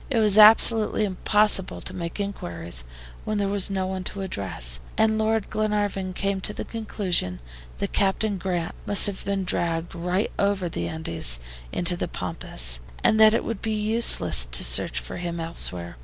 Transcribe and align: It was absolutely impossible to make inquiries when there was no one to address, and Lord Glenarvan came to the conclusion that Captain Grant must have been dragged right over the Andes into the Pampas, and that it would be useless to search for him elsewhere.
It 0.09 0.17
was 0.17 0.39
absolutely 0.39 1.05
impossible 1.05 1.79
to 1.81 1.93
make 1.93 2.19
inquiries 2.19 2.85
when 3.23 3.37
there 3.37 3.47
was 3.47 3.69
no 3.69 3.85
one 3.85 4.03
to 4.05 4.21
address, 4.23 4.79
and 4.97 5.19
Lord 5.19 5.51
Glenarvan 5.51 6.13
came 6.13 6.41
to 6.41 6.53
the 6.53 6.65
conclusion 6.65 7.39
that 7.77 7.93
Captain 7.93 8.39
Grant 8.39 8.73
must 8.87 9.05
have 9.05 9.23
been 9.23 9.43
dragged 9.43 9.93
right 9.93 10.31
over 10.39 10.67
the 10.67 10.87
Andes 10.87 11.39
into 11.71 11.95
the 11.95 12.07
Pampas, 12.07 12.79
and 13.03 13.19
that 13.19 13.35
it 13.35 13.43
would 13.43 13.61
be 13.61 13.75
useless 13.79 14.43
to 14.47 14.63
search 14.63 14.99
for 14.99 15.17
him 15.17 15.39
elsewhere. 15.39 15.97